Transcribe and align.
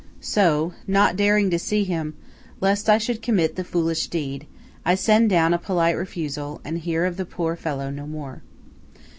So–not 0.19 1.15
daring 1.15 1.51
to 1.51 1.59
see 1.59 1.83
him, 1.83 2.15
lest 2.59 2.89
I 2.89 2.97
should 2.97 3.21
commit 3.21 3.55
the 3.55 3.63
foolish 3.63 4.07
deed–I 4.07 4.95
send 4.95 5.29
down 5.29 5.53
a 5.53 5.59
polite 5.59 5.95
refusal, 5.95 6.59
and 6.65 6.79
hear 6.79 7.05
of 7.05 7.17
the 7.17 7.25
poor 7.25 7.55
fellow 7.55 7.91
no 7.91 8.07
more. 8.07 8.41